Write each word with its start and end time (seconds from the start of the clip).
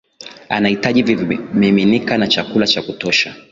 anahitaji 0.49 1.03
vimiminika 1.03 2.17
na 2.17 2.27
chakula 2.27 2.67
cha 2.67 2.81
kutosha 2.81 3.35